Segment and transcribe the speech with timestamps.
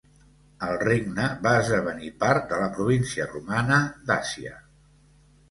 [0.67, 4.57] El regne va esdevenir part de la província romana d'Àsia.